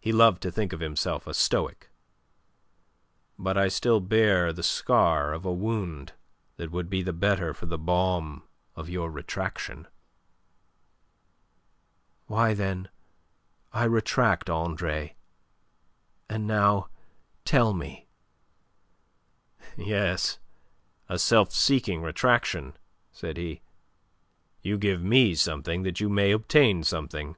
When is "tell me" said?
17.44-18.06